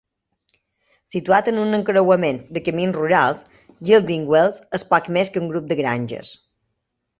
Situat 1.15 1.49
en 1.51 1.59
un 1.63 1.77
encreuament 1.79 2.39
de 2.57 2.63
camins 2.69 2.97
rurals, 3.01 3.45
Gildingwells 3.91 4.59
és 4.81 4.89
poc 4.95 5.13
més 5.19 5.35
que 5.37 5.43
un 5.45 5.49
grup 5.55 5.71
de 5.75 5.81
granges. 5.85 6.35